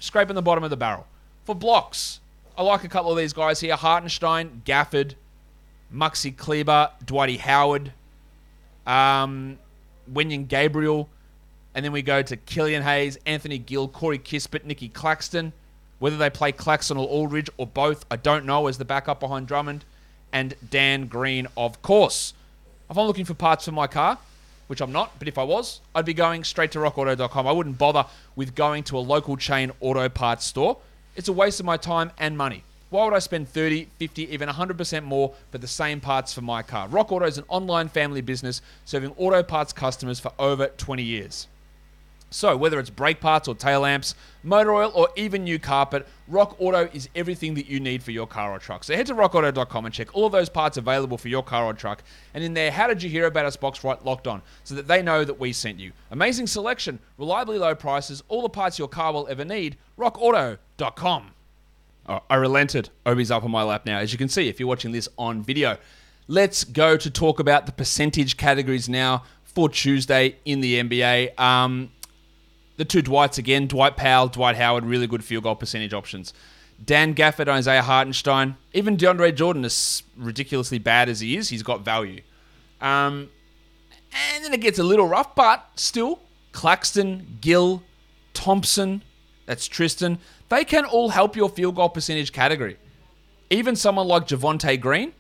scraping 0.01 0.35
the 0.35 0.43
bottom 0.43 0.65
of 0.65 0.71
the 0.71 0.77
barrel. 0.77 1.07
For 1.45 1.55
blocks, 1.55 2.19
I 2.59 2.63
like 2.65 2.83
a 2.83 2.89
couple 2.89 3.13
of 3.13 3.19
these 3.19 3.33
guys 3.33 3.61
here: 3.61 3.77
Hartenstein, 3.77 4.63
Gafford, 4.65 5.15
Maxi 5.95 6.37
Kleber, 6.37 6.91
Dwighty 7.05 7.37
Howard, 7.37 7.93
um, 8.85 9.61
Wenyen 10.13 10.49
Gabriel. 10.49 11.09
And 11.75 11.85
then 11.85 11.93
we 11.93 12.03
go 12.03 12.23
to 12.23 12.37
Killian 12.37 12.83
Hayes, 12.83 13.19
Anthony 13.27 13.59
Gill, 13.59 13.89
Corey 13.89 14.19
Kispert, 14.19 14.65
Nicky 14.65 14.89
Claxton. 14.89 15.53
Whether 15.99 16.17
they 16.17 16.31
play 16.31 16.53
Claxton 16.53 16.97
or 16.97 17.07
Aldridge 17.07 17.51
or 17.57 17.67
both, 17.67 18.05
I 18.11 18.17
don't 18.17 18.45
know, 18.45 18.67
as 18.67 18.79
the 18.79 18.85
backup 18.85 19.21
behind 19.21 19.47
Drummond. 19.47 19.85
And 20.33 20.55
Dan 20.71 21.07
Green, 21.07 21.47
of 21.57 21.81
course. 21.83 22.35
If 22.91 22.99
I'm 22.99 23.07
looking 23.07 23.25
for 23.25 23.35
parts 23.35 23.65
for 23.65 23.73
my 23.73 23.87
car, 23.87 24.19
which 24.67 24.81
I'm 24.81 24.93
not, 24.93 25.19
but 25.19 25.29
if 25.29 25.39
I 25.39 25.43
was, 25.43 25.81
I'd 25.95 26.05
be 26.05 26.15
going 26.15 26.45
straight 26.45 26.73
to 26.73 26.79
rockauto.com. 26.79 27.47
I 27.47 27.53
wouldn't 27.53 27.79
bother 27.79 28.07
with 28.37 28.55
going 28.55 28.83
to 28.85 28.99
a 28.99 29.01
local 29.01 29.37
chain 29.37 29.73
auto 29.81 30.09
parts 30.09 30.45
store. 30.45 30.79
It's 31.17 31.29
a 31.29 31.33
waste 31.33 31.61
of 31.61 31.67
my 31.67 31.77
time 31.77 32.11
and 32.19 32.37
money. 32.37 32.65
Why 32.91 33.05
would 33.05 33.15
I 33.15 33.19
spend 33.19 33.49
30, 33.49 33.89
50, 33.99 34.33
even 34.33 34.49
100% 34.49 35.03
more 35.03 35.35
for 35.51 35.59
the 35.59 35.67
same 35.67 36.01
parts 36.01 36.33
for 36.33 36.43
my 36.43 36.63
car? 36.63 36.87
Rock 36.89 37.11
Auto 37.11 37.25
is 37.25 37.39
an 37.39 37.45
online 37.49 37.89
family 37.89 38.21
business 38.21 38.63
serving 38.85 39.13
auto 39.17 39.43
parts 39.43 39.73
customers 39.73 40.21
for 40.21 40.33
over 40.39 40.69
20 40.69 41.03
years. 41.03 41.49
So, 42.31 42.57
whether 42.57 42.81
it's 42.81 42.91
brake 42.91 43.21
parts 43.21 43.47
or 43.47 43.55
tail 43.55 43.81
lamps, 43.81 44.17
motor 44.43 44.75
oil, 44.75 44.91
or 44.95 45.09
even 45.15 45.45
new 45.45 45.59
carpet, 45.61 46.07
Rock 46.27 46.57
Auto 46.59 46.89
is 46.93 47.09
everything 47.15 47.55
that 47.55 47.67
you 47.67 47.79
need 47.79 48.03
for 48.03 48.11
your 48.11 48.27
car 48.27 48.51
or 48.51 48.59
truck. 48.59 48.83
So, 48.83 48.97
head 48.97 49.07
to 49.07 49.15
rockauto.com 49.15 49.87
and 49.87 49.95
check 49.95 50.09
all 50.15 50.29
those 50.29 50.49
parts 50.49 50.77
available 50.77 51.17
for 51.17 51.29
your 51.29 51.45
car 51.45 51.65
or 51.65 51.75
truck. 51.75 52.03
And 52.35 52.43
in 52.43 52.55
there, 52.55 52.73
how 52.73 52.89
did 52.89 53.03
you 53.03 53.09
hear 53.09 53.27
about 53.27 53.47
us 53.47 53.57
box 53.57 53.85
right 53.85 54.05
locked 54.05 54.27
on 54.27 54.43
so 54.65 54.75
that 54.75 54.89
they 54.89 55.01
know 55.01 55.25
that 55.25 55.39
we 55.39 55.53
sent 55.53 55.79
you? 55.79 55.93
Amazing 56.11 56.49
selection, 56.49 56.99
reliably 57.19 57.59
low 57.59 57.77
prices, 57.77 58.23
all 58.29 58.43
the 58.43 58.49
parts 58.49 58.81
your 58.81 58.89
car 58.89 59.13
will 59.13 59.29
ever 59.29 59.45
need. 59.45 59.77
RockAuto.com. 59.97 61.31
Oh, 62.07 62.21
I 62.29 62.35
relented. 62.35 62.91
Obi's 63.07 63.31
up 63.31 63.45
on 63.45 63.51
my 63.51 63.63
lap 63.63 63.87
now, 63.87 63.99
as 63.99 64.13
you 64.13 64.19
can 64.19 64.29
see 64.29 64.49
if 64.49 64.61
you're 64.61 64.69
watching 64.69 64.93
this 64.93 65.09
on 65.17 65.43
video. 65.43 65.79
Let's 66.27 66.65
go 66.65 66.97
to 66.97 67.11
talk 67.11 67.39
about 67.39 67.67
the 67.67 67.73
percentage 67.73 68.37
categories 68.37 68.89
now 68.89 69.25
for 69.45 69.69
Tuesday 69.69 70.37
in 70.45 70.61
the 70.61 70.83
NBA. 70.83 71.39
Um, 71.39 71.91
the 72.77 72.85
two 72.85 73.03
Dwights 73.03 73.39
again, 73.39 73.67
Dwight 73.67 73.97
Powell, 73.97 74.29
Dwight 74.29 74.57
Howard, 74.57 74.85
really 74.85 75.07
good 75.07 75.25
field 75.25 75.45
goal 75.45 75.55
percentage 75.55 75.93
options. 75.93 76.33
Dan 76.85 77.15
Gafford, 77.15 77.49
Isaiah 77.49 77.83
Hartenstein, 77.83 78.57
even 78.73 78.97
DeAndre 78.97 79.35
Jordan, 79.35 79.65
as 79.65 80.03
ridiculously 80.17 80.79
bad 80.79 81.09
as 81.09 81.21
he 81.21 81.37
is, 81.37 81.49
he's 81.49 81.63
got 81.63 81.85
value. 81.85 82.21
Um, 82.81 83.31
and 84.35 84.45
then 84.45 84.53
it 84.53 84.61
gets 84.61 84.79
a 84.79 84.83
little 84.83 85.07
rough, 85.07 85.35
but 85.35 85.67
still, 85.77 86.21
Claxton, 86.53 87.39
Gill, 87.41 87.83
Thompson, 88.33 89.03
that's 89.47 89.69
Tristan, 89.69 90.19
they 90.49 90.65
can 90.65 90.85
all 90.85 91.11
help 91.11 91.37
your 91.37 91.49
field 91.49 91.77
goal 91.77 91.89
percentage 91.89 92.33
category. 92.33 92.77
Even 93.51 93.77
someone 93.77 94.09
like 94.09 94.27
Javonte 94.27 94.81
Green 94.81 95.13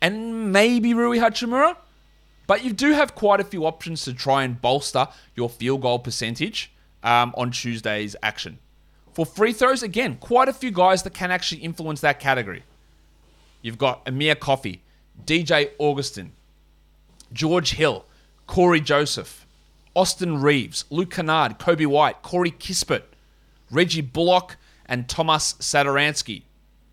and 0.00 0.52
maybe 0.52 0.94
Rui 0.94 1.18
Hachimura. 1.18 1.76
But 2.46 2.64
you 2.64 2.72
do 2.72 2.92
have 2.92 3.14
quite 3.14 3.38
a 3.38 3.44
few 3.44 3.64
options 3.64 4.04
to 4.04 4.12
try 4.12 4.42
and 4.42 4.60
bolster 4.60 5.06
your 5.36 5.48
field 5.48 5.82
goal 5.82 6.00
percentage 6.00 6.72
um, 7.02 7.34
on 7.36 7.50
Tuesday's 7.50 8.16
action. 8.22 8.58
For 9.12 9.26
free 9.26 9.52
throws, 9.52 9.82
again, 9.82 10.16
quite 10.16 10.48
a 10.48 10.52
few 10.52 10.70
guys 10.70 11.02
that 11.02 11.14
can 11.14 11.30
actually 11.30 11.62
influence 11.62 12.00
that 12.00 12.20
category. 12.20 12.62
You've 13.62 13.78
got 13.78 14.02
Amir 14.06 14.34
Coffey, 14.34 14.82
DJ 15.24 15.70
Augustin, 15.78 16.32
George 17.32 17.72
Hill, 17.72 18.04
Cory 18.46 18.80
Joseph, 18.80 19.46
Austin 19.94 20.40
Reaves, 20.40 20.84
Luke 20.90 21.10
Kennard, 21.10 21.58
Coby 21.58 21.86
White, 21.86 22.22
Corey 22.22 22.52
Kispert, 22.52 23.02
Reggie 23.70 24.00
Bullock, 24.00 24.56
and 24.86 25.08
Thomas 25.08 25.54
Satoransky. 25.54 26.42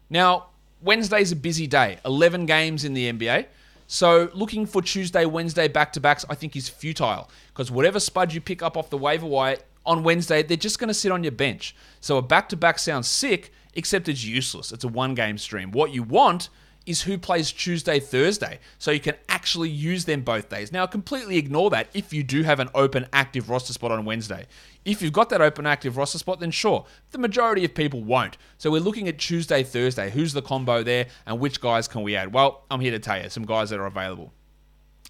Now, 0.10 0.48
Wednesday's 0.82 1.32
a 1.32 1.36
busy 1.36 1.68
day, 1.68 1.98
11 2.06 2.46
games 2.46 2.86
in 2.86 2.94
the 2.94 3.12
NBA. 3.12 3.46
So 3.88 4.30
looking 4.34 4.66
for 4.66 4.82
Tuesday, 4.82 5.26
Wednesday 5.26 5.68
back 5.68 5.94
to 5.94 6.00
backs, 6.00 6.26
I 6.30 6.36
think 6.36 6.56
is 6.56 6.68
futile 6.68 7.30
because 7.50 7.72
whatever 7.72 8.00
spud 8.00 8.34
you 8.34 8.42
pick 8.42 8.62
up 8.62 8.76
off 8.76 8.90
the 8.90 8.98
waiver 8.98 9.26
wire 9.26 9.58
on 9.88 10.04
Wednesday, 10.04 10.44
they're 10.44 10.58
just 10.58 10.78
going 10.78 10.90
to 10.90 10.94
sit 10.94 11.12
on 11.12 11.24
your 11.24 11.32
bench. 11.32 11.76
So 12.02 12.18
a 12.18 12.22
back 12.22 12.50
to 12.50 12.58
back 12.58 12.78
sounds 12.78 13.08
sick, 13.08 13.52
except 13.74 14.08
it's 14.08 14.24
useless. 14.24 14.72
It's 14.72 14.84
a 14.84 14.88
one 14.88 15.16
game 15.16 15.38
stream. 15.38 15.72
What 15.72 15.92
you 15.92 16.04
want 16.04 16.50
is 16.86 17.02
who 17.02 17.18
plays 17.18 17.52
Tuesday, 17.52 18.00
Thursday, 18.00 18.60
so 18.78 18.92
you 18.92 19.00
can 19.00 19.16
actually 19.28 19.70
use 19.70 20.06
them 20.06 20.22
both 20.22 20.48
days. 20.48 20.72
Now, 20.72 20.86
completely 20.86 21.38
ignore 21.38 21.70
that 21.72 21.90
if 21.94 22.14
you 22.14 22.24
do 22.24 22.44
have 22.44 22.62
an 22.62 22.70
open 22.74 23.08
active 23.12 23.50
roster 23.50 23.74
spot 23.74 23.92
on 23.92 24.06
Wednesday. 24.06 24.46
If 24.86 25.02
you've 25.02 25.12
got 25.12 25.28
that 25.30 25.42
open 25.42 25.66
active 25.66 25.98
roster 25.98 26.18
spot, 26.18 26.40
then 26.40 26.50
sure. 26.50 26.86
The 27.12 27.18
majority 27.18 27.66
of 27.66 27.76
people 27.76 28.04
won't. 28.04 28.38
So 28.58 28.72
we're 28.72 28.80
looking 28.80 29.10
at 29.10 29.18
Tuesday, 29.18 29.64
Thursday. 29.64 30.10
Who's 30.10 30.32
the 30.32 30.42
combo 30.42 30.82
there, 30.82 31.08
and 31.26 31.42
which 31.42 31.60
guys 31.60 31.90
can 31.90 32.04
we 32.04 32.16
add? 32.16 32.34
Well, 32.34 32.64
I'm 32.72 32.80
here 32.80 32.92
to 32.92 33.00
tell 33.00 33.22
you 33.22 33.30
some 33.30 33.46
guys 33.46 33.70
that 33.72 33.80
are 33.82 33.86
available. 33.86 34.32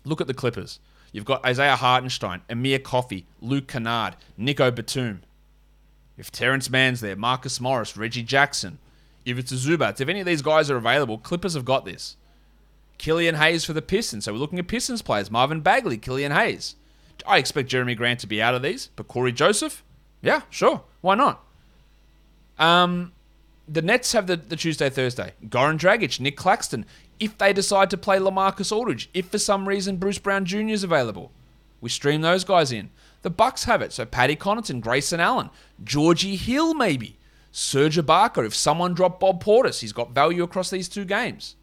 Look 0.03 0.19
at 0.19 0.25
the 0.25 0.33
Clippers. 0.33 0.79
You've 1.17 1.25
got 1.25 1.43
Isaiah 1.43 1.75
Hartenstein, 1.75 2.41
Amir 2.47 2.77
Coffey, 2.77 3.25
Luke 3.41 3.67
Kennard, 3.67 4.15
Nico 4.37 4.69
Batum. 4.69 5.23
If 6.15 6.31
Terance 6.31 6.69
Mann's 6.69 7.01
there, 7.01 7.15
Marcus 7.15 7.59
Morris, 7.59 7.97
Reggie 7.97 8.21
Jackson, 8.21 8.77
Ivica 9.25 9.55
Zubac, 9.55 9.99
if 9.99 10.09
any 10.09 10.19
of 10.19 10.27
these 10.27 10.43
guys 10.43 10.69
are 10.69 10.77
available, 10.77 11.17
Clippers 11.17 11.55
have 11.55 11.65
got 11.65 11.85
this. 11.85 12.17
Killian 12.99 13.33
Hayes 13.33 13.65
for 13.65 13.73
the 13.73 13.81
Pistons. 13.81 14.25
So 14.25 14.33
we're 14.33 14.37
looking 14.37 14.59
at 14.59 14.67
Pistons 14.67 15.01
players. 15.01 15.31
Marvin 15.31 15.61
Bagley, 15.61 15.97
Killian 15.97 16.31
Hayes. 16.31 16.75
I 17.25 17.39
expect 17.39 17.71
Jerami 17.71 17.97
Grant 17.97 18.19
to 18.19 18.27
be 18.27 18.39
out 18.39 18.53
of 18.53 18.61
these, 18.61 18.91
but 18.95 19.07
Cory 19.07 19.31
Joseph? 19.31 19.83
Yeah, 20.21 20.41
sure. 20.51 20.83
Why 21.01 21.15
not? 21.15 21.43
Um, 22.59 23.11
the 23.67 23.81
Nets 23.81 24.11
have 24.11 24.27
the, 24.27 24.35
the 24.35 24.55
Tuesday, 24.55 24.91
Thursday. 24.91 25.33
Goran 25.47 25.79
Dragic, 25.79 26.19
Nick 26.19 26.37
Claxton. 26.37 26.85
If 27.19 27.37
they 27.37 27.53
decide 27.53 27.89
to 27.89 27.97
play 27.97 28.19
Lamarcus 28.19 28.71
Aldridge, 28.71 29.09
if 29.13 29.27
for 29.27 29.39
some 29.39 29.67
reason 29.67 29.97
Bruce 29.97 30.19
Brown 30.19 30.45
Jr. 30.45 30.69
is 30.69 30.83
available, 30.83 31.31
we 31.81 31.89
stream 31.89 32.21
those 32.21 32.43
guys 32.43 32.71
in. 32.71 32.89
The 33.21 33.29
Bucks 33.29 33.63
have 33.63 33.81
it. 33.81 33.91
So 33.91 34.05
Paddy 34.05 34.35
Connaughton, 34.35 34.81
Grayson 34.81 35.19
Allen, 35.19 35.49
Georgie 35.83 36.35
Hill, 36.35 36.73
maybe. 36.73 37.17
Serge 37.51 37.97
Ibaka. 37.97 38.45
if 38.45 38.53
someone 38.53 38.93
dropped 38.93 39.19
Bob 39.19 39.43
Portis, 39.43 39.79
he's 39.79 39.93
got 39.93 40.11
value 40.11 40.43
across 40.43 40.69
these 40.69 40.87
two 40.87 41.05
games. 41.05 41.55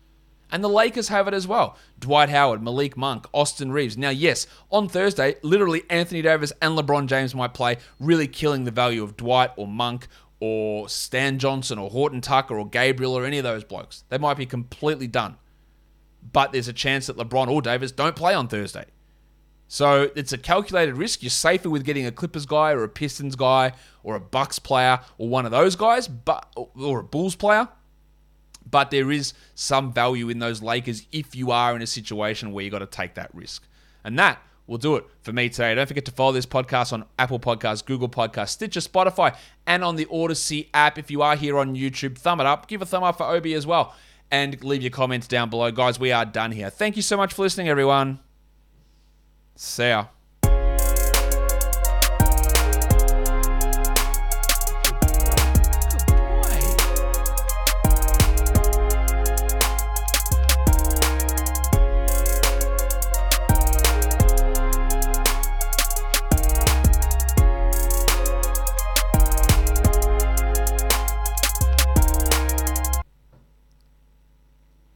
And 0.50 0.62
the 0.62 0.68
Lakers 0.68 1.08
have 1.08 1.26
it 1.28 1.34
as 1.34 1.46
well. 1.46 1.76
Dwight 1.98 2.28
Howard, 2.28 2.62
Malik 2.62 2.96
Monk, 2.96 3.26
Austin 3.32 3.72
Reaves. 3.72 3.96
Now, 3.96 4.10
yes, 4.10 4.46
on 4.70 4.88
Thursday, 4.88 5.36
literally 5.42 5.84
Anthony 5.88 6.22
Davis 6.22 6.52
and 6.60 6.76
LeBron 6.76 7.06
James 7.06 7.34
might 7.34 7.54
play, 7.54 7.78
really 7.98 8.26
killing 8.26 8.64
the 8.64 8.70
value 8.70 9.02
of 9.02 9.16
Dwight 9.16 9.50
or 9.56 9.66
Monk 9.66 10.08
or 10.40 10.88
Stan 10.88 11.38
Johnson 11.38 11.78
or 11.78 11.90
Horton 11.90 12.20
Tucker 12.20 12.58
or 12.58 12.68
Gabriel 12.68 13.14
or 13.16 13.24
any 13.24 13.38
of 13.38 13.44
those 13.44 13.64
blokes. 13.64 14.04
They 14.10 14.18
might 14.18 14.36
be 14.36 14.46
completely 14.46 15.06
done. 15.06 15.36
But 16.32 16.52
there's 16.52 16.68
a 16.68 16.72
chance 16.72 17.06
that 17.06 17.16
LeBron 17.16 17.48
or 17.48 17.62
Davis 17.62 17.92
don't 17.92 18.16
play 18.16 18.34
on 18.34 18.48
Thursday. 18.48 18.86
So 19.68 20.10
it's 20.14 20.32
a 20.32 20.38
calculated 20.38 20.96
risk. 20.96 21.22
You're 21.22 21.30
safer 21.30 21.70
with 21.70 21.84
getting 21.84 22.06
a 22.06 22.12
Clippers 22.12 22.46
guy 22.46 22.72
or 22.72 22.84
a 22.84 22.88
Pistons 22.88 23.36
guy 23.36 23.72
or 24.02 24.14
a 24.14 24.20
Bucks 24.20 24.58
player 24.58 25.00
or 25.18 25.28
one 25.28 25.46
of 25.46 25.52
those 25.52 25.76
guys, 25.76 26.06
but 26.06 26.46
or 26.76 27.00
a 27.00 27.04
Bulls 27.04 27.34
player. 27.34 27.68
But 28.68 28.90
there 28.90 29.10
is 29.10 29.34
some 29.54 29.92
value 29.92 30.28
in 30.28 30.38
those 30.38 30.62
Lakers 30.62 31.06
if 31.12 31.34
you 31.34 31.50
are 31.50 31.76
in 31.76 31.82
a 31.82 31.86
situation 31.86 32.52
where 32.52 32.64
you 32.64 32.70
got 32.70 32.80
to 32.80 32.86
take 32.86 33.14
that 33.14 33.34
risk. 33.34 33.66
And 34.02 34.18
that 34.18 34.40
will 34.66 34.78
do 34.78 34.96
it 34.96 35.04
for 35.20 35.32
me 35.32 35.48
today. 35.48 35.74
Don't 35.74 35.86
forget 35.86 36.04
to 36.06 36.12
follow 36.12 36.32
this 36.32 36.46
podcast 36.46 36.92
on 36.92 37.04
Apple 37.18 37.38
Podcasts, 37.38 37.84
Google 37.84 38.08
Podcasts, 38.08 38.50
Stitcher, 38.50 38.80
Spotify, 38.80 39.36
and 39.66 39.84
on 39.84 39.96
the 39.96 40.06
Audacy 40.06 40.68
app. 40.72 40.98
If 40.98 41.10
you 41.10 41.22
are 41.22 41.36
here 41.36 41.58
on 41.58 41.74
YouTube, 41.74 42.16
thumb 42.16 42.40
it 42.40 42.46
up. 42.46 42.68
Give 42.68 42.80
a 42.80 42.86
thumb 42.86 43.02
up 43.02 43.18
for 43.18 43.24
Obi 43.24 43.54
as 43.54 43.66
well. 43.66 43.94
And 44.34 44.64
leave 44.64 44.82
your 44.82 44.90
comments 44.90 45.28
down 45.28 45.48
below. 45.48 45.70
Guys, 45.70 46.00
we 46.00 46.10
are 46.10 46.24
done 46.24 46.50
here. 46.50 46.68
Thank 46.68 46.96
you 46.96 47.02
so 47.02 47.16
much 47.16 47.32
for 47.32 47.42
listening, 47.42 47.68
everyone. 47.68 48.18
See 49.54 49.90
ya. 49.90 50.06